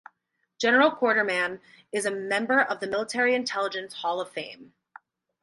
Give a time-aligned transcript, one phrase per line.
[0.57, 1.59] General Corderman
[1.91, 4.73] is a member of the Military Intelligence Hall of Fame.